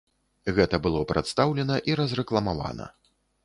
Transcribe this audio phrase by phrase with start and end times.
[0.59, 2.93] Гэта было прадстаўлена і разрэкламавана.